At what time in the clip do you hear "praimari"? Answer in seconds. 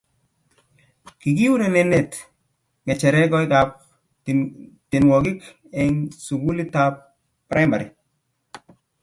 7.49-7.87